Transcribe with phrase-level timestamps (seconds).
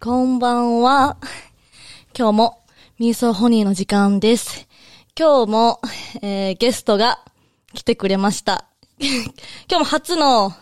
[0.00, 1.16] こんばんは。
[2.16, 2.64] 今日も、
[2.98, 4.68] ミーソーホニーの時間です。
[5.18, 5.80] 今日も、
[6.22, 7.18] えー、ゲストが
[7.74, 8.66] 来てくれました。
[9.00, 9.08] 今
[9.68, 10.52] 日も初の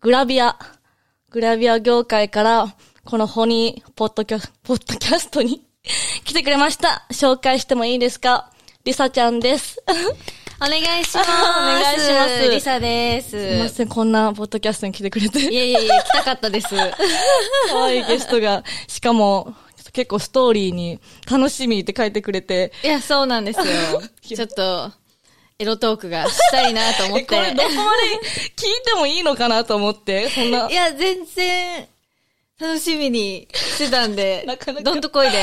[0.00, 0.58] グラビア、
[1.30, 5.62] グラビア業界から、このホニーポッドキャ、ポッドキャストに
[6.24, 7.06] 来てくれました。
[7.10, 8.50] 紹介してもいいですか？
[8.84, 9.82] リサちゃんです。
[10.62, 11.28] お願いします。
[11.28, 13.30] お願いしますリサです。
[13.30, 15.40] すいません、こんなポッドキャストに来てくれて。
[15.40, 16.68] いやいやいや、来たかったです。
[17.68, 19.56] 可愛いゲストが、しかも、
[19.92, 23.64] 結構ストーリーに楽しみって書いてくれて、いや、そうなんですよ。
[24.22, 24.92] ちょっと、
[25.58, 27.54] エロトークがしたいなと思っ え、これて。
[27.56, 30.70] どこまで聞いてもいいのかなと思って、そんな。
[30.70, 31.88] いや、全然、
[32.62, 35.38] 楽しみにしてたんで、 なかなかどんとこいで。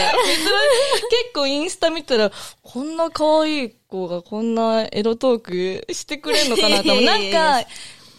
[1.09, 2.31] 結構インスタ見たら、
[2.63, 5.41] こんな可愛い子がこんなエロトー
[5.85, 7.03] クしてくれるのかなと思う。
[7.05, 7.63] なんか、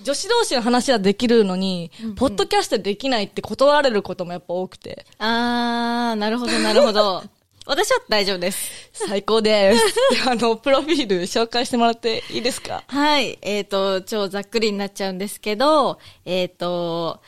[0.03, 7.23] 女子同士の話はできるのに、ポッドキャストできないって断られることもやっぱ多くて、あー、なるほど、なるほど。
[7.67, 8.91] 私は大丈夫です。
[8.93, 9.85] 最高です。
[10.27, 12.83] あの、プロフィール紹介してもらっていいですか？
[12.87, 13.39] はい。
[13.43, 17.21] えっ、と、超ざっくりになっちゃうんですけど、えっ、と、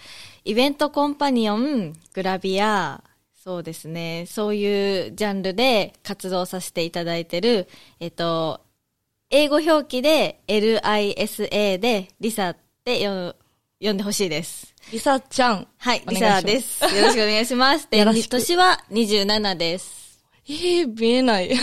[0.44, 3.02] イベントコンパニオン、グラビア、
[3.44, 7.68] そうですね、そういうジャンルで活動させていただいてる、
[8.00, 8.60] えっ、と、
[9.30, 13.34] 英語表記で LISA でリサってよ
[13.80, 14.74] 呼んでほしいです。
[14.92, 15.66] リサちゃん。
[15.78, 16.84] はい、リサです。
[16.84, 17.88] よろしくお願いします。
[17.90, 20.22] で、年は27です。
[20.48, 21.48] えー、見えない。
[21.48, 21.58] どう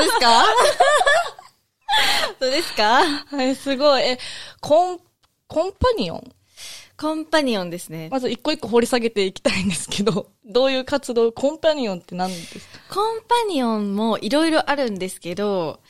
[0.00, 0.44] ですか？
[2.40, 3.02] どうですか？
[3.26, 4.02] はい、すごい。
[4.02, 4.18] え、
[4.60, 5.00] コン、
[5.46, 6.32] コンパニオン？
[7.02, 8.08] コンパニオンですね。
[8.12, 12.94] まず一個一個掘り下げていきたいんですけど、 どういう活動、コンパニオンって何ですか？
[12.94, 15.80] コンパニオンもいろいろあるんですけど、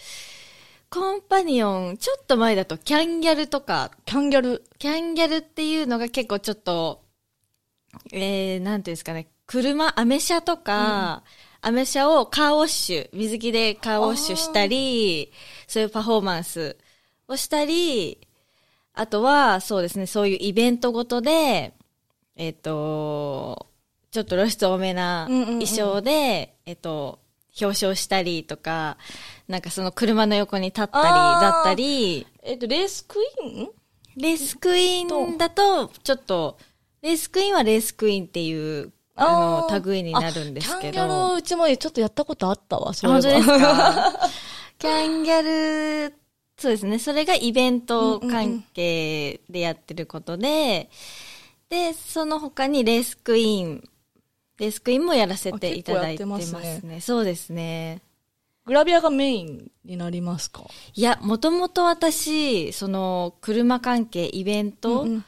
[0.89, 4.65] コンパニオン、ちょっと前だとキャンギャルとか、キャンギャル？
[4.79, 7.03] キャンギャルっていうのが結構ちょっと、
[8.11, 11.25] えー、なんていうんですかね、車、アメ車とか、
[11.61, 15.31] アメ車をカーウォッシュ、水着でカーウォッシュしたり、
[15.69, 16.79] そういうパフォーマンス
[17.29, 18.19] をしたり、
[18.95, 21.73] あとは、そうですね、そういうイベントごとで、
[22.37, 23.67] えっ、と、
[24.11, 25.47] ちょっと露出多めなうんうんうん。
[25.61, 27.19] 衣装で、えっと、
[27.61, 28.97] 表彰したりとか、
[29.49, 33.71] なんかその車の横に立ったり、だったり、えっと、レースクイーン？
[34.17, 36.59] レースクイーンだと、ちょっと、
[37.01, 40.93] レースクイーンはレースクイーンっていう、あの、類になるんですけど。
[40.93, 44.29] あキャンギャル、うちもちょっとやったことあったわ、そ本当ですかか？
[44.79, 45.43] キャンギャ
[46.11, 46.15] ル、
[46.63, 46.99] そうですね。
[46.99, 50.89] それがイベント関係でやってることで、
[51.69, 53.89] で、その他にレースクイーン、
[54.59, 57.01] レースクイーンもやらせていただいてますあ結構やってね。
[57.01, 58.01] そうですね。
[58.65, 60.65] グラビアがメインになりますか？
[60.95, 65.25] いや、もともと私、その、車関係、イベント、うんうん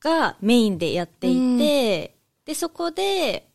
[0.00, 3.47] がメインでやっていて、で、そこで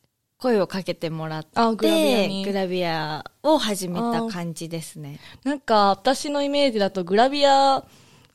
[0.43, 5.21] 声をかけてもらって、あグラビアにグラビアを始めた感じですね。
[5.45, 7.85] なんか、私のイメージだとグラビア、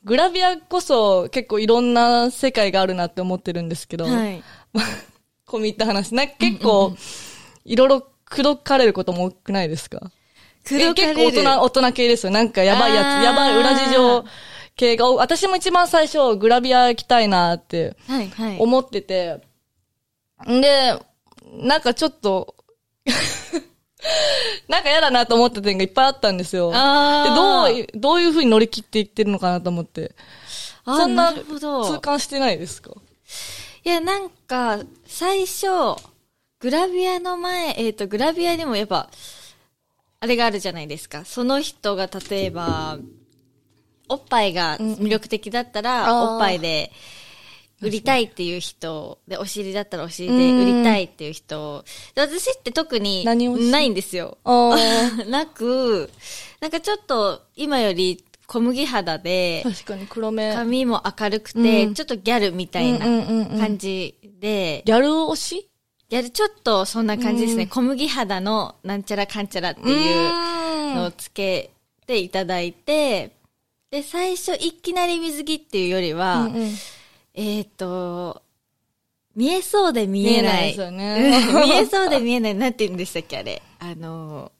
[0.03, 4.43] グラビアこそ結構いろんな世界があるなって思ってるんですけど、はい。
[5.45, 6.15] 込み入った話。
[6.15, 6.95] なんか結構、
[7.65, 9.99] いろいろ口説かれることも多くないですか？
[10.63, 12.31] 口説かれるえ結構大人、大人系ですよ。
[12.31, 14.25] なんかやばいやつ、やばい裏事情
[14.75, 18.57] 系が私も一番最初グラビア行きたいなってはい、はい。
[18.59, 19.41] 思ってて、
[20.49, 20.97] んで、
[21.53, 22.55] なんかちょっと、
[24.67, 26.71] なんか嫌だなと思った点がいっぱいあったんですよ。
[26.71, 30.15] でどうい、どういう風に乗り切っていってるのかなと思って。
[30.85, 32.91] そんな痛感してないですか？
[33.85, 35.67] いや、なんか、最初、
[36.59, 39.09] グラビアの前、えっ、と、グラビアにもやっぱ、
[40.19, 41.25] あれがあるじゃないですか。
[41.25, 42.97] その人が例えば、
[44.09, 46.91] おっぱいが魅力的だったら、うんうんおっぱいで
[47.81, 54.37] 売りたいっていう人、で、お尻だったらお尻で売りたいっていう人、で私って特にないんですよ。
[54.43, 54.75] あ
[55.29, 56.09] なく、
[56.59, 60.53] なんかちょっと今より小麦肌であ、、確かに黒目。
[60.53, 61.93] 髪も明るくて、うん。
[61.93, 62.99] ちょっとギャルみたいな
[63.57, 65.69] 感じで、ギャル推し？
[66.09, 67.63] やるちょっとそんな感じですね。
[67.63, 67.69] うん。
[67.69, 70.27] 小麦肌のなんちゃらかんちゃらってい
[70.91, 71.69] うのをつけ
[72.07, 73.31] ていただいて、
[73.91, 76.71] で、最初いきなり水着っていうよりは、うんうん
[77.33, 78.41] えっ、と、
[79.35, 80.41] 見えそうで見えない。
[80.41, 82.55] 見えないですよねうん見えそうで見えない。
[82.55, 83.61] なんて言うんでしたっけ、あれ。
[83.79, 84.51] あの、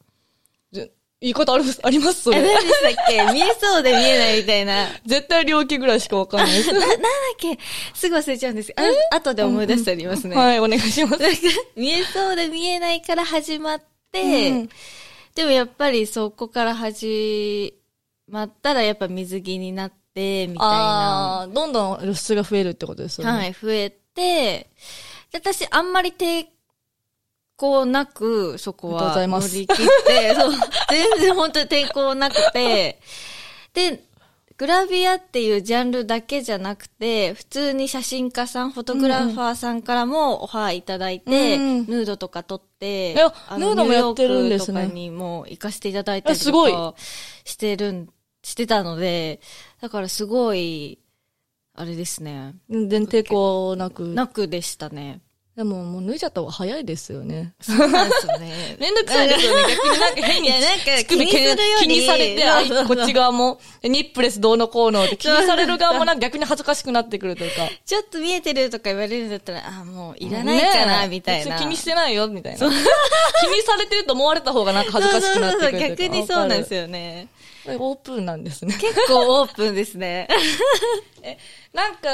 [0.72, 0.86] じゃ
[1.20, 2.22] 言い方あるあります？
[2.22, 2.62] そえ、れ何。
[2.66, 3.22] でしたっけ？
[3.34, 4.88] 見えそうで見えないみたいな。
[5.04, 6.72] 絶対両家ぐらいしかわかんないです。
[6.72, 7.00] な、なんだっ
[7.38, 7.58] け？
[7.94, 8.72] すぐ忘れちゃうんです
[9.10, 10.36] あ後で思い出してありますね。
[10.36, 11.22] はい、お願いします。
[11.76, 13.82] 見えそうで見えないから始まっ
[14.12, 14.68] て、うん
[15.34, 17.74] でもやっぱりそこから始
[18.28, 20.64] まったらやっぱ水着になって、みたいな。
[20.64, 23.32] ああ、どんどん露出が増えるってことですよね。
[23.32, 24.68] はい、増えて、で
[25.32, 26.46] 私あんまり抵
[27.56, 30.52] 抗なく、そこは乗り切って、 そう、
[30.88, 33.00] 全然本当に抵抗なくて、
[33.74, 34.02] で、
[34.60, 46.94] グラビアっていうジャンルだけじゃなくて、普通に写真家さん、フォトグラファーさんからもオファーいただいて、うんヌードとか撮って、ヌードもやってるんですねとかにも行かせていただいたりえすごいとか
[47.44, 48.08] してるん、
[48.42, 49.40] してたので、
[49.80, 50.98] だからすごい、
[51.74, 52.54] あれですね。
[52.68, 54.08] 全然抵抗なく。
[54.08, 55.20] なくでしたね。
[55.56, 57.54] でももう脱いじゃった方が早いですよね。
[57.60, 58.76] そうなんですよね。
[58.80, 59.62] めんどくさいですよね。
[59.76, 67.68] 逆になんか変にいや、なんか気にするより気にされて、あこっち側も、ニップレスどうのこうのって気にされる側もなんか逆に恥ずかしくなってくるというか。
[67.84, 71.58] ちょっと見えてるとか言われるんだったら、あ、もういらないかな、みたいな。
[71.58, 72.58] 気にしてないよ、みたいな。
[72.58, 75.88] 気にされてると思われた方がなんか恥ずかしくなってくるというか。
[76.04, 76.82] 逆にそうなんですよ。
[76.82, 77.28] よね。
[77.66, 78.74] オープンなんですね。
[78.80, 80.28] 結構オープンですね。
[81.72, 82.08] なんか、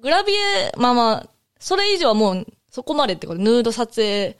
[0.00, 4.36] グラビエ、まあまあ、それ以上はもう、そこまでってこと、ヌード撮影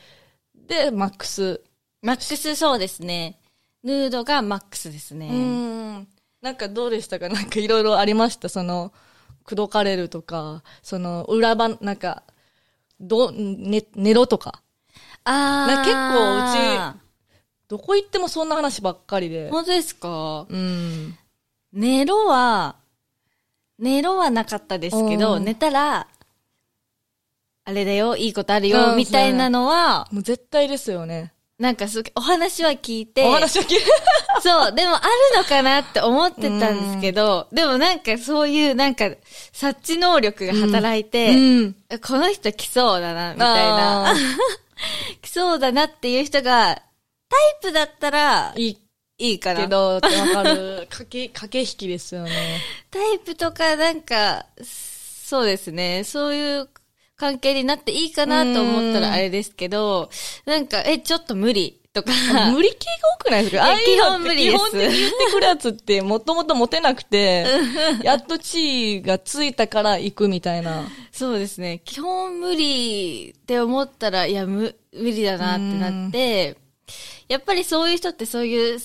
[0.55, 1.63] で、マックス。
[2.03, 3.41] マックスそうですね。
[3.83, 5.29] ヌードがマックスですね。
[5.29, 6.09] うん。
[6.41, 7.29] なんかどうでしたか？
[7.29, 8.49] なんかいろいろありました？
[8.49, 8.93] その、
[9.45, 12.23] 口説かれるとか、その、裏番、なんか、
[13.01, 14.63] ど、ね、寝ろとか？
[15.25, 17.00] あなんか結構う
[17.71, 19.49] どこ行ってもそんな話ばっかりで。
[19.49, 20.45] 本当ですか？
[20.49, 21.17] うん。
[21.73, 22.75] 寝ろは、
[23.79, 26.09] 寝ろはなかったですけど、うん寝たら、
[27.65, 31.33] あれだよ、いいことあるよ、うんみたいなのは、もう絶対ですよね。
[31.61, 33.85] なんかすお話は聞いて、お話を聞いて。
[34.43, 35.07] そう、でもある
[35.37, 39.11] のかなって思ってたんですけど、でもなんかそういうなんか
[39.53, 41.77] 察知能力が働いて、うん。
[42.05, 44.15] この人来そうだな、みたいなあ。
[45.23, 46.83] 来そうだなっていう人が、
[47.31, 48.79] タイプだったらいい
[49.19, 49.61] いいかな。
[49.63, 50.09] けど、わか
[50.43, 50.87] る。
[50.91, 52.59] 駆け、駆け引きですよね。
[52.91, 56.69] タイプとかなんか、そうですね、そういう
[57.17, 60.11] 関係になっていいかなと思ったらあれですけど、
[60.47, 62.13] なんか、え、ちょっと無理とか。
[62.51, 63.63] 無理系が多くないですか？
[63.65, 67.47] ああいうのって基本無理です基本的に言ってくるやつって、もともとモテなくて、
[68.03, 70.89] やっと地位がついたから行くみたいな。
[71.13, 71.83] そうですね。
[71.85, 76.57] 基本無理って思ったら、いや、無、無理だなってなって、
[77.31, 78.79] やっぱりそういう人ってそういう、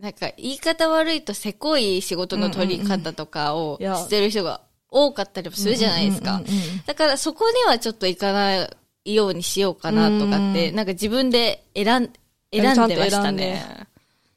[0.00, 6.40] なんか言い方悪いとせこい仕事の取り方とかをしてる人が多かったりもするじゃないですか。
[6.86, 8.68] だからそこにはちょっと行かな
[9.04, 11.86] いようにしようかなとかって、なんか自分で選ん、
[12.52, 13.88] 選んでましたね。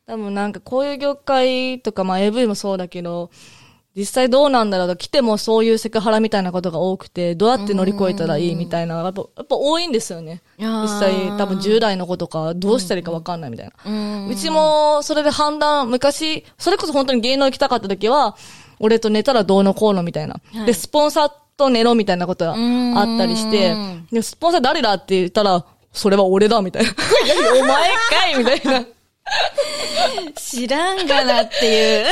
[0.08, 3.30] 多分なんかこういう業界とか、まあ AV もそうだけど、
[3.96, 10.42] 実際どうなんだろうと来てもそういうセクハラみたいなことが多くて、どうやって乗り越えたらいいみたいな、やっぱ、やっぱ多いんですよね。
[10.58, 14.28] 実際多分10代の子とかどうしたらいいかわかんないみたいな。
[14.30, 18.38] うちも、それで判断、昔、それこそ本当に芸能行きたかった時は、
[18.80, 20.36] 俺と寝たらどうのこうのみたいな。
[20.54, 22.56] はいで、スポンサーと寝ろみたいなことがあ
[23.16, 26.90] ったりしてうん、で、スポンサー誰だって言ったら、それは俺だみたいな。
[27.60, 28.86] お前かいみたいな。
[30.36, 32.06] 知らんがなっていう。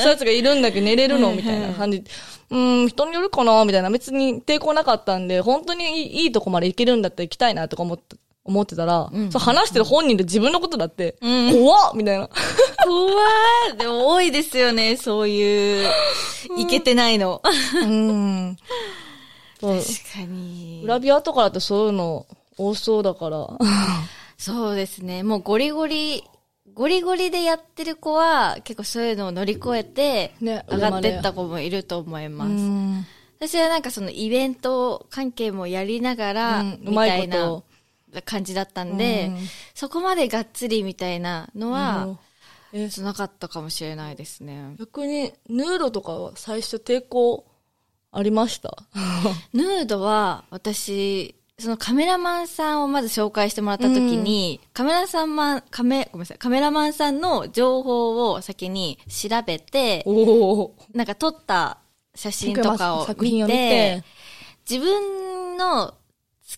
[0.00, 1.28] そうやつがいるんだけど寝れるの？
[1.28, 2.04] はいみたいな感じ。
[2.50, 3.64] うーん、人によるかな？
[3.64, 3.90] みたいな。
[3.90, 12.28] 別に抵抗なかったんで、本当にいいとこまで行けるんだったら行きたいなとか思って、思ってたら、そう話してる本人で自分のことだって、怖っみたいな。
[12.84, 13.10] 怖
[13.72, 13.76] い。
[13.78, 15.88] でも多いですよね、そういう、
[16.58, 17.40] いけてないの。
[17.82, 18.56] うん。
[19.60, 19.78] 確か
[20.26, 20.80] に。
[20.82, 22.26] グラビアとかだとそういうの
[22.58, 23.48] 多そうだから。
[24.36, 25.22] そうですね。
[25.22, 26.24] もうゴリゴリ、
[26.74, 32.50] ゴリゴリでやってる子は、結構そういうのを乗り越えて、ね上がってった子もいると思います。
[32.50, 33.06] うん
[33.38, 37.60] 私はなんかそのイベント関係もやりながら、うんみたいな
[38.24, 39.38] 感じだったんで、うん。
[39.74, 42.18] そこまでがっつりみたいなのは、
[42.72, 42.86] え。
[42.88, 44.76] じゃなかったかもしれないですね。
[44.78, 47.44] 逆に、ヌードとかは最初抵抗
[48.12, 48.76] ありました？
[49.52, 60.76] ヌードは、私、そのカメラマンさんをまず紹介してもらった時に、カメラさんマン、カメ、ごめんなさい、カメラマンさんの情報を先に調べて、おお。
[60.94, 61.78] なんか撮った
[62.14, 64.04] 写真とかを見て作品を見て、
[64.68, 65.94] 自分の好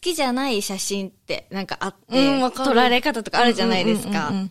[0.00, 4.28] きじゃない写真ってなんかあって、うん撮られ方とかあるじゃないですか。
[4.28, 4.50] うんうんうんうん。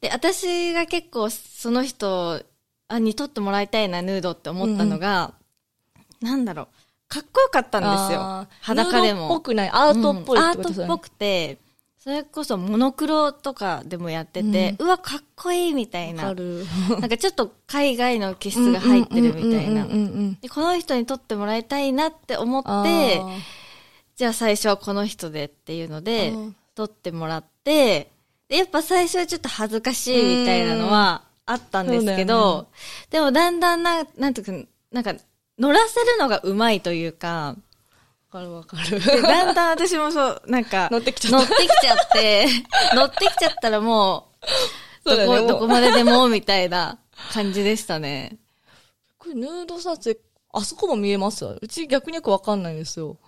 [0.00, 2.42] で、私が結構その人
[2.88, 5.34] あに撮ってもらいたいな、ヌードって思ったのが、
[6.20, 6.68] なんだろう、
[7.10, 8.46] かっこよかったんですよ。
[8.60, 9.40] 裸でヌードっぽも。
[9.40, 10.44] くない、アートっぽいうん。
[10.44, 11.58] アートっぽくて、
[11.98, 16.32] それこそモノクロとかでもやってて、うわ、かっこいいみたいな。
[16.32, 19.86] なんかちょっと海外の気質が入ってるみたいな。
[19.86, 23.38] この人に撮ってもらいたいなって思あって、ー。
[24.14, 28.12] じゃあ最初はこの人でっていうのでうん、撮ってもらって、
[28.48, 32.68] で、やっぱ最初はちょっと恥ずかしいみたいなのはあったんですけど、
[33.10, 35.14] でもだんだんな、なんていうか、なんか、
[35.60, 37.54] 乗らせるのがうまいというか、
[38.32, 38.98] わかるわかる。
[38.98, 42.46] でだんだん私もそう、なんか、乗ってきちゃった乗ってきちゃって、
[42.96, 44.28] 乗ってきちゃったらも
[45.04, 46.98] う、どこ、どこまででも、みたいな
[47.34, 48.38] 感じでしたね。
[49.18, 50.20] これヌード撮影、
[50.52, 51.44] あそこも見えます？
[51.44, 53.18] うち逆によくわかんないんですよ。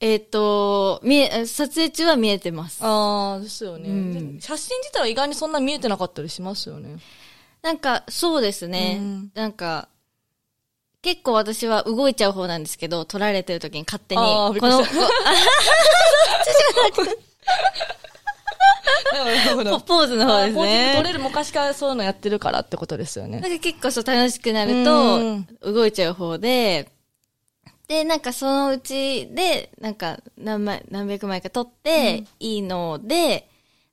[0.00, 2.80] えっ、と、見え、撮影中は見えてます。
[2.82, 6.96] ああ、ですよね、うんで写真自体は意外にそんな見えてなかったりしますよね。
[7.62, 8.96] なんか、そうですね。
[8.98, 9.88] うんなんか、
[11.04, 14.96] 結構私は動いちゃう方なんですけど、撮られてる時に勝手に、あーびっくこの、りした。
[19.70, 20.94] こポポーズの方ですポーズね。
[20.96, 23.40] 撮れる昔からそういうのやってるからってことですよね。
[23.40, 25.44] なんか結構そう楽しくなるうん。
[25.44, 26.88] と、動いちゃう方で、
[27.86, 33.46] で、なんかそのうちで、なんか何枚、何百枚か撮っていいので、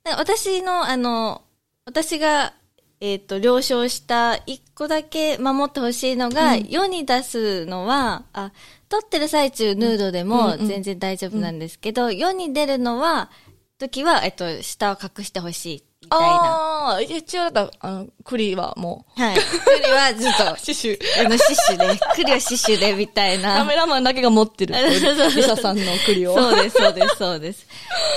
[0.05, 1.41] なんか私の、あの、
[1.85, 2.53] 私が、
[3.01, 8.51] えっ、と、了承した一個だけ守ってほしいのが、世に出すのは、あ、
[8.89, 13.31] 撮ってる最中ヌードでも全然大丈夫なんですけど、世に出るのは、
[13.79, 16.27] 時は、えっと、下を隠してほしい、みたいな。
[16.27, 19.35] ああ、一応だった、あの、栗はもはい。
[19.35, 20.99] 栗はずっとう、、シシュ。
[21.25, 23.65] あの、シュで、栗はシュで、みたいカな。
[23.65, 24.73] メラマンだけが持ってる。
[24.75, 26.33] リサさんの栗を。
[26.35, 27.67] そうです、そうです、そうです。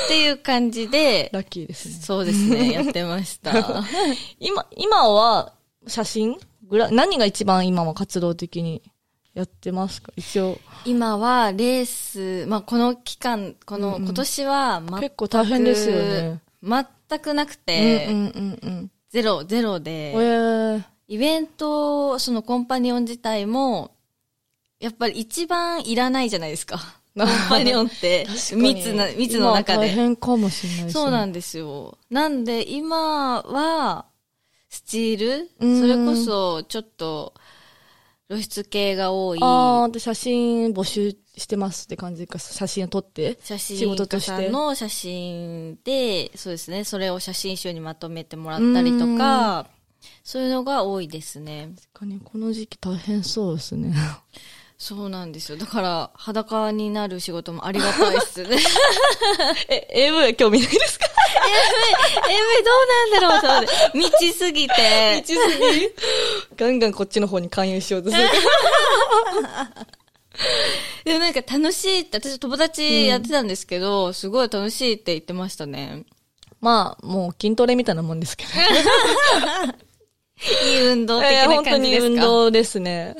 [0.06, 1.94] っていう感じで、ラッキーですね。
[2.02, 3.52] そうですね、やってました。
[4.40, 5.52] 今、今は、
[5.86, 6.36] 写真？
[6.66, 8.82] ぐらい、何が一番今は活動的に
[9.34, 10.10] やってますか？
[10.16, 10.58] 一応。
[10.86, 16.40] 今は、レース、まあ、この期間、この、今年は、全く結構大変ですよね。
[17.08, 18.08] 全くなくて。
[19.10, 23.92] ゼロ、ゼロえで、ー、イベント、そのコンパニオン自体も、
[24.80, 26.80] やっぱり一番いらないじゃないですか。
[27.16, 29.86] コンパニオンって、密な、密の中で。
[29.86, 30.90] 大変かもしれないね。
[30.90, 31.96] そうなんですよ。
[32.10, 34.06] なんで、今は、
[34.68, 35.50] スチール？
[35.60, 37.34] うんそれこそ、ちょっと、
[38.30, 39.38] 露出系が多い。
[39.42, 42.38] ああ、で、写真募集してますって感じか。
[42.38, 43.38] 写真を撮って。
[43.42, 49.66] 写真仕事と家しての写真で、そうですね、それを写真集にまとめてもらったりとか、
[50.22, 51.70] そういうのが多いですね。
[51.92, 53.94] 確かに、この時期大変そうですね。
[54.78, 55.56] そうなんですよ。
[55.58, 58.58] だから、裸になる仕事もありがたいっすね。
[59.68, 61.06] え、AV は興味ないですか？
[62.28, 65.22] AV どうなんだろうと思って、未知すぎて。
[65.26, 65.88] 道すぎ？
[66.56, 68.22] ガンガンこっちの方に勧誘しようとする。
[71.04, 76.04] でもなんか楽しいって、私友達やってたんですけど、すごい楽しいって言ってましたね。
[76.60, 78.50] まあ、もう筋トレみたいなもんですけど。
[80.66, 82.06] いい運動的な本当に感じですか？
[82.08, 83.14] 運動ですね。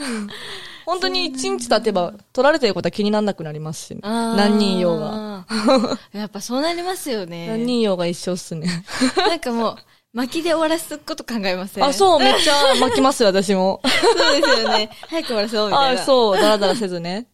[0.86, 5.46] 本当に一日経てば、取られてることは気にならなくなりますし、ね、何人用が。
[6.12, 7.48] やっぱそうなりますよね。
[7.48, 8.84] 何人用が一緒っすね。
[9.16, 9.76] なんかもう、
[10.12, 11.84] 巻きで終わらすこと考えません？
[11.84, 13.80] あ、そう、めっちゃ巻きますよ、私も。
[13.84, 14.90] そうですよね。
[15.08, 16.00] 早く終わらそうみたいな。
[16.02, 17.26] あ、そう、だらだらせずね。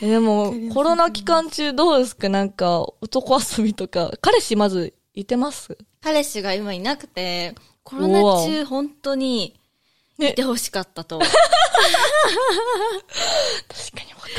[0.00, 2.28] えでも、コロナ期間中どうですか？
[2.30, 5.76] なんか、男遊びとか、彼氏まずいてます？
[6.02, 9.59] 彼氏が今いなくて、コロナ中本当に、
[10.20, 11.18] ねいてほしかったと。
[11.22, 11.34] 確か
[14.06, 14.34] にわかる。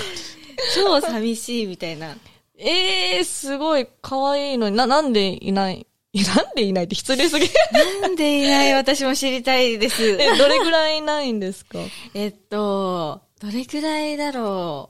[0.76, 2.16] 超寂しいみたいな。
[2.58, 5.86] ええー、すごい可愛いのにな、なんでいない？
[6.14, 6.20] な
[6.52, 7.54] んでいないって失礼すぎる。
[8.02, 8.74] なんでいない？
[8.74, 10.04] 私も知りたいです。
[10.20, 11.80] え、どれぐらいいないんですか？
[12.14, 14.90] えっと、どれくらいだろ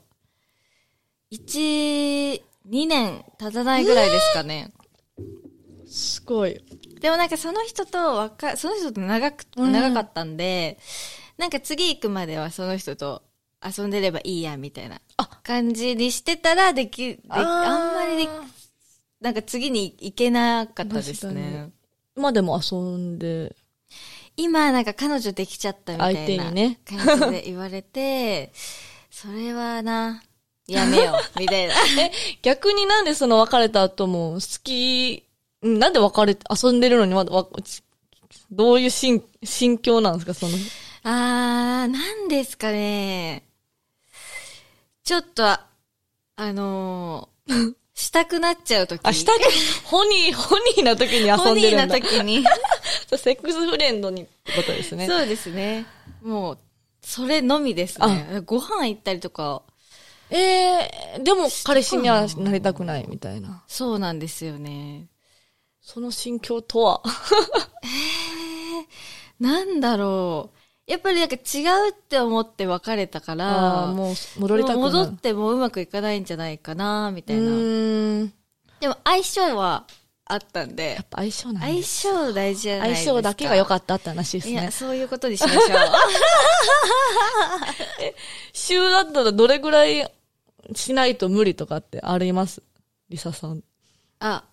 [1.32, 1.36] う。
[1.36, 4.72] 1、2年経たないぐらいですかね。
[5.88, 6.62] すごい。
[7.02, 10.78] でもなんかその人と若、その人と長く、うん長かったんで、
[11.38, 13.24] なんか次行くまではその人と
[13.66, 15.02] 遊んでればいいや、みたいな
[15.44, 18.30] 感じにしてたら、でき、であんまりでき、
[19.20, 21.72] なんか次に行けなかったですね。
[22.16, 23.56] 今でも遊んで。
[24.38, 28.54] 今なんか彼女できちゃったみたいな感じで言われて、
[29.10, 30.22] それはな、
[30.68, 31.74] やめよう、みたいな。
[32.44, 35.31] 逆になんでその別れた後も好き、うん
[35.62, 37.32] なんで別れて、遊んでるのにまだ
[38.52, 40.54] どういう心、心境なんですか、その？
[41.04, 43.44] あー、なんですかね。
[45.04, 45.60] ちょっと、あ
[46.38, 49.02] のーしたくなっちゃうとき。
[49.04, 49.42] あ、したく、
[49.86, 52.10] ホニー、ホニーな時に遊ホニーなんでるんだ。
[52.10, 52.44] 時に。
[53.08, 55.06] そ うセックスフレンドにってことですね。
[55.08, 55.86] そうですね。
[56.24, 56.58] もう、
[57.04, 58.42] それのみですね。
[58.46, 59.62] ご飯行ったりとか、
[60.32, 63.64] えー、でも彼氏にはなりたくないみたいな。
[63.68, 65.06] そうなんですよね。
[65.82, 67.02] その心境とは？
[69.40, 70.58] なんだろう。
[70.92, 71.40] やっぱりなんか違
[71.88, 74.92] うって思って別れたから、もう戻りたくない。
[74.92, 78.32] 戻ってもうまくいかないんじゃないかな、みたういな。
[78.80, 79.86] でも相性は
[80.26, 83.06] あったんでやっ、ぱ相性なん相性大事じゃないですか。
[83.06, 84.72] 相性だけが良かったって話ですねいや、。
[84.72, 85.62] そういうことにしましょう。
[88.54, 90.12] 週だったらどれぐらい
[90.76, 92.62] しないと無理とかってあります？
[93.10, 93.64] リサさん。
[94.20, 94.44] あ、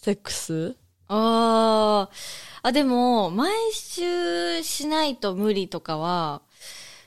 [0.00, 0.76] セックス？
[1.08, 2.14] あー
[2.62, 6.42] あ、でも、毎週しないと無理とかは、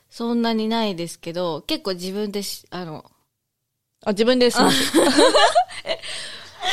[0.09, 3.05] そんなにないですけど、結構自分でし、あの、
[4.03, 4.57] あ、自分です。
[5.85, 5.99] え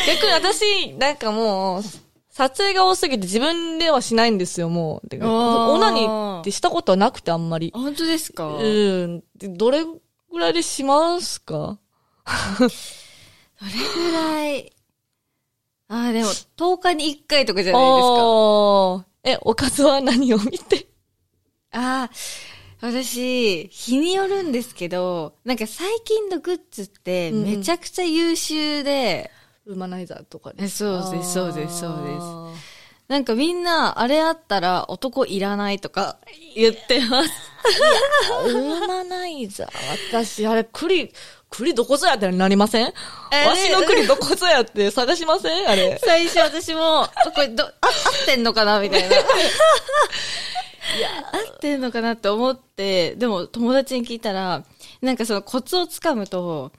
[0.07, 1.83] 逆に私、なんかもう、
[2.31, 5.17] 撮影が多すぎて自分ではしないんですよ、もう。
[5.25, 7.73] オナニーってしたことはなくて、あんまり。
[7.75, 8.47] 本当ですか？
[8.57, 9.21] うん。
[9.37, 11.79] でどれぐらいでしますか？
[12.59, 12.69] どれ
[13.95, 14.73] ぐらい、
[15.89, 19.07] ああ、でも、10日に1回とかじゃないですか。
[19.25, 20.87] え、おかずは何を見て？
[21.73, 22.11] ああ、
[22.81, 27.45] 私、日によるんですけど、なんか最近のグッズってうんうん。
[27.45, 29.31] めちゃくちゃ優秀で、
[29.67, 32.21] ウーマナイザーとかえそうですそうですそうです。
[32.21, 32.53] あ
[33.09, 36.19] なんかみんな、あれあったら男いらないとか
[36.55, 37.31] 言ってます。
[38.47, 40.13] ーウーマナイザー。
[40.13, 41.13] 私、あれ、栗、
[41.51, 42.93] 栗どこぞやってなりません？
[43.33, 45.69] えわしの栗どこぞやって 探しません？
[45.69, 45.99] あれ。
[46.05, 48.81] 最初私も、あこれど、あ、合ってんのかな？
[48.81, 49.17] みたいな。
[51.33, 54.65] 合ってんのかなって思って、でも友達に聞いたら、
[55.03, 56.73] なんかそのコツをつかむと、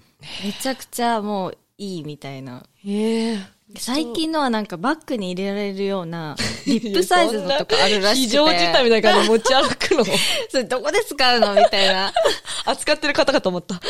[0.43, 2.63] めちゃくちゃもういいみたいな。
[2.85, 3.37] へえ。
[3.77, 8.27] 最近のはなんかバッグに入れられるような、 リップサイズのとかあるらしくて。
[8.27, 10.05] 非常事態みたいな感じで持ち歩くの
[10.49, 12.11] それどこで使うのみたいな。
[12.65, 13.75] 扱ってる方かと思った。
[13.75, 13.81] 違う、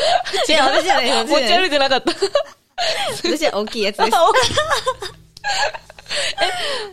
[0.64, 1.44] 私じゃない、私持ち。
[1.52, 2.12] 歩いてなかった。
[3.22, 4.10] 私は大きいやつです。
[4.14, 4.18] あ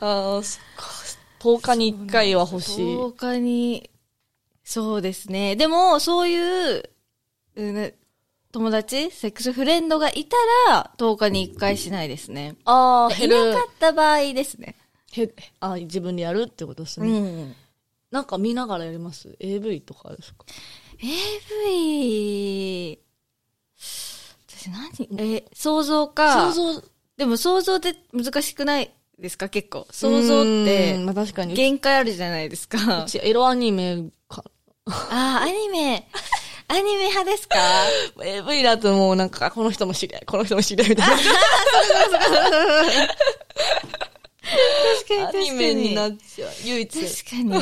[0.01, 0.87] ーそっか。
[1.39, 2.85] 10日に1回は欲しい。
[2.85, 3.89] 10日に、
[4.63, 5.55] そうですね。
[5.57, 6.89] でも、そういう、
[7.55, 7.93] うん
[8.57, 10.35] 友達セックスフレンドがいた
[10.71, 12.55] ら、10日に1回しないですね。
[12.65, 14.75] ああ、いなかった場合ですね。
[15.11, 17.07] へあ自分でやるってことですね。
[17.07, 17.55] うん。
[18.09, 20.43] なんか見ながらやります ?AV とかですか
[20.99, 22.99] ？AV、
[24.47, 25.35] 私何？
[25.35, 26.51] え、想像か。
[26.51, 26.83] 想像、
[27.15, 29.49] でも想像って難しくないですか？
[29.49, 29.85] 結構。
[29.91, 31.53] 想像っうてん、まあ確かに。
[31.53, 33.05] う限界あるじゃないですか。
[33.07, 34.43] ちエロアニメか。
[34.87, 36.09] ああ、アニメ、
[36.69, 37.55] アニメ派ですか
[38.21, 41.15] ？AV だともうなんか、この人も知り合い、この人も知り合いみたいな。
[41.15, 41.23] 確
[45.07, 45.49] かに確かに。
[45.49, 46.51] アニメになっちゃう。
[46.65, 47.23] 唯一。
[47.23, 47.55] 確かに。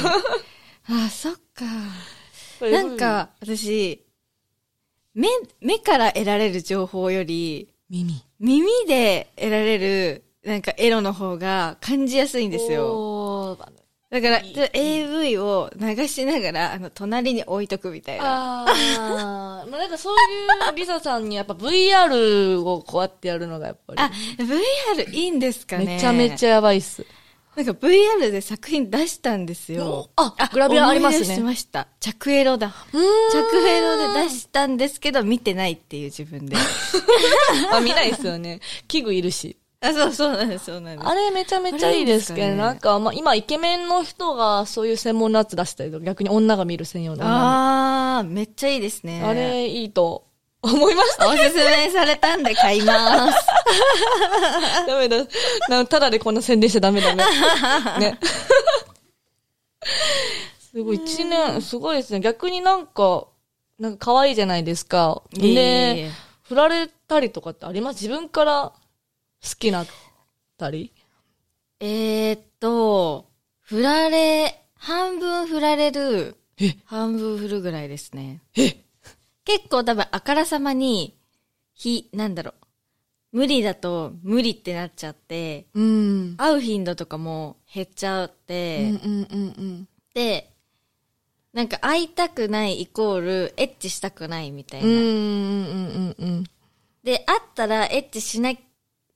[1.06, 1.65] あ、そっか。
[2.62, 4.04] なんか、私、
[5.13, 5.28] 目、
[5.62, 8.24] 目から得られる情報より、耳。
[8.39, 13.58] 耳で得られる、なんかエロの方が感じやすいんですよ。
[14.12, 14.22] よ。
[14.22, 18.63] だから、いい AV を流しながら、あの、隣に置いとくみたいな。
[18.63, 18.65] あ
[19.63, 24.00] あ、まあなんかそういうリサさんにやっぱ VR をこうやってやるのがやっぱり。
[24.02, 27.06] あ、VR いいんですかねめちゃめちゃやばいっす。
[27.56, 30.10] なんか VR で作品出したんですよ。
[30.18, 31.88] あグラビアありますねしました。
[32.02, 32.74] 着エロだ。
[32.91, 36.58] 着エロで出したんですけど、見てないっていう自分で。
[37.72, 38.60] あ、見ないっすよね。
[38.89, 39.58] 器具いるし。
[39.88, 41.08] あ、そう、そうなんです、そうなんです。
[41.10, 49.21] あれめちゃめちゃいいですけど、ねなんか、まあ、今イケメンの人がそういう専門のやつ出したりとか、逆に女が見る専用のああー、めっちゃいいですね。
[49.24, 50.26] あれいいと
[50.62, 51.28] 思いました。
[51.30, 53.38] おすすめされたんで買います。
[54.88, 55.17] ダメだ。
[55.69, 57.24] なただでこんな宣伝しちゃダメだね。
[58.00, 58.19] ね。
[60.71, 62.19] すごい、一年、すごいですね。
[62.19, 63.28] 逆になんか、
[63.80, 65.21] なんか可愛いじゃないですか。
[65.34, 65.56] いえいえ
[66.06, 66.12] で、
[66.43, 68.04] 振られたりとかってあります？
[68.04, 68.74] 自分から好
[69.58, 69.88] きなっ
[70.58, 70.93] たり？
[71.79, 73.29] えーっと、
[73.62, 76.75] 振られ、半分振られる、え？
[76.86, 78.41] 半分振るぐらいですね。
[78.55, 78.84] え？
[79.43, 81.17] 結構多分あからさまに、
[81.73, 82.53] ひ、なんだろう。
[83.31, 86.36] 無理だと無理ってなっちゃって、うん。
[86.38, 89.88] 会う頻度とかも減っちゃっうて、んうんうんうん。
[90.13, 90.49] で、
[91.51, 94.88] なんか会いたくないイコール、エッチしたくないみたいな。
[94.88, 96.43] うん、うん、うん、うん。
[97.03, 98.53] で、会ったらエッチしな、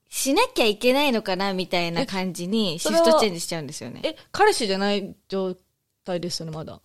[0.09, 4.01] しなきゃいけないのかなみたいな感じにシフトチェンジしちゃうんですよね。
[4.03, 5.55] え、彼氏じゃない状
[6.03, 6.81] 態ですよね、まだ。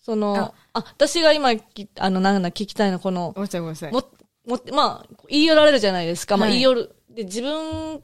[0.00, 3.92] その、ああ、私が今き、あの、なんだ、聞きたいのはこの、ごめんなさいごめんなさい。
[3.92, 4.04] も、
[4.46, 6.36] も、まあ、言い寄られるじゃないですか。
[6.36, 6.94] まあ、はい言い寄る。
[7.10, 8.02] で、自分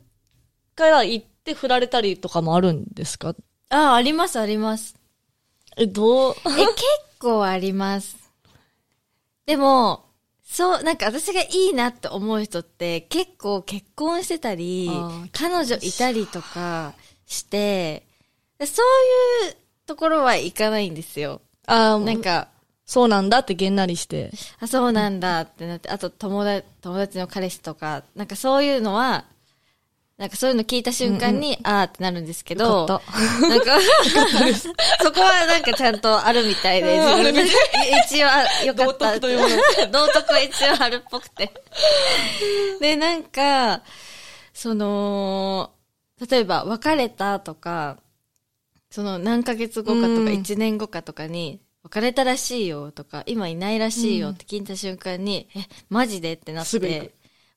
[0.75, 3.37] から言って振られたりとかもあるんですか？
[3.71, 4.97] ああ、ありますあります。
[5.77, 6.35] え、どう？
[6.35, 6.83] え、結
[7.21, 8.17] 構あります。
[9.47, 10.05] でも、
[10.45, 14.91] そう、なんか私がいいなって思う人って結構結婚してたり
[15.33, 16.95] 彼女いたりとか
[17.27, 18.07] して、
[18.61, 21.41] そういうところはいかないんですよ。
[21.67, 22.49] あなんか、
[22.87, 24.31] そうなんだってげんなりして。
[24.61, 29.25] あ、そうなんだってなって、あと友達、友達の彼氏とか、なんかそういうのは、
[30.17, 33.79] なんかそういうの聞いた瞬間に、あーってなるんですけど、なんか、
[35.03, 37.43] そこはなんかちゃんとあるみたいで、自分で
[38.07, 39.19] 一応あよかった。
[39.19, 39.91] 道徳というもの。
[39.91, 41.53] 道徳は一応あるっぽくて。
[42.81, 43.83] で、なんか、
[44.53, 45.73] その、
[46.31, 47.99] 例えば別れたとか、
[48.91, 50.27] その何ヶ月後かとうん。
[50.27, 57.11] か一年後かとかに、別れたらしいよとか、今いないらしいよって聞いた瞬間に、え、マジでってなって、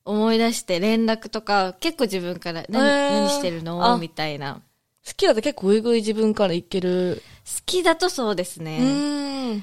[0.08, 4.62] 思い出して連絡とか、結構自分から、何、へー何してるあのみたいな。
[5.06, 7.22] 好きだと結構ぐいぐい自分からいける？
[7.44, 9.62] 好きだとそうですうね。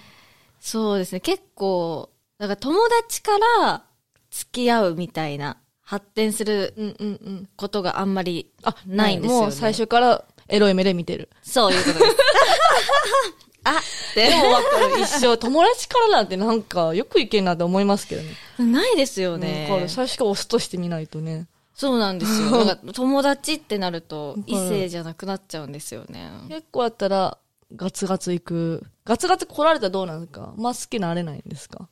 [0.59, 1.19] そうですね。
[1.19, 2.77] 結構、だから友
[3.07, 3.31] 達か
[3.63, 3.83] ら
[4.31, 7.49] 付き合うみたいな、発展するうんうんうん。
[7.57, 9.45] ことがあんまりあ、ないんですよ、ね。
[9.45, 11.29] もう最初からエロい目で見てる。
[11.43, 12.15] そういうことです。
[13.65, 13.81] あ
[14.15, 15.01] でもわかる。
[15.01, 18.29] 一生友達からなんてなんかよくいけんなって思いますけどね。
[18.71, 19.67] ないですよね。
[19.69, 19.89] わかる。
[19.89, 21.47] 最初から押すとしてみないとね。
[21.73, 22.51] そうなんですよ。
[22.65, 26.29] なんか友達ってなると異性じゃなくなっちゃうんですよね。
[26.47, 27.37] 結構やったら
[27.75, 28.83] ガツガツ行く。
[29.03, 30.53] ガツガツ来られたらどうなんですか？
[30.57, 31.89] まあ好きなれないんですか？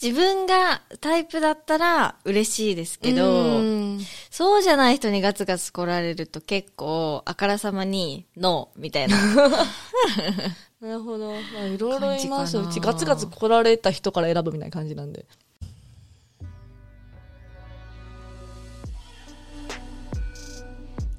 [0.00, 3.98] 自分がタイプだったら嬉しいですけうど、ん
[4.30, 9.16] そうじゃない人にガツガツ来られると結構あからさまにノーみたいな。
[10.80, 11.32] なるほど。
[11.32, 15.26] まあいろいろいますうちガツガツ来られた人から選ぶみたいな感じなんで。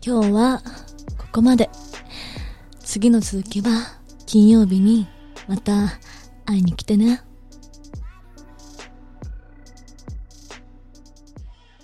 [0.05, 0.61] 今日は
[1.17, 1.69] ここまで。
[2.83, 5.07] 次の続きは金曜日に
[5.47, 5.99] また
[6.45, 7.26] 会いに来てね。